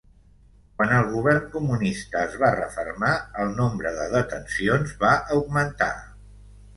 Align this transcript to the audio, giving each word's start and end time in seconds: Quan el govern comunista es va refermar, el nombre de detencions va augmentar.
Quan 0.77 0.91
el 0.99 1.03
govern 1.09 1.41
comunista 1.55 2.23
es 2.29 2.37
va 2.43 2.49
refermar, 2.55 3.11
el 3.43 3.51
nombre 3.59 3.91
de 3.99 4.07
detencions 4.15 4.95
va 5.05 5.13
augmentar. 5.37 5.91